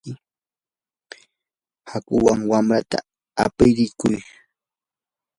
[1.91, 2.99] hakuwan wamrata
[3.43, 3.99] aprinchik.